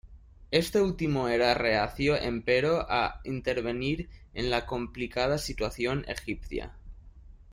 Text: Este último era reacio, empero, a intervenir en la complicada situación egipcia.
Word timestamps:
Este 0.49 0.81
último 0.81 1.27
era 1.27 1.53
reacio, 1.53 2.15
empero, 2.15 2.87
a 2.89 3.21
intervenir 3.23 4.09
en 4.33 4.49
la 4.49 4.65
complicada 4.65 5.37
situación 5.37 6.05
egipcia. 6.07 6.75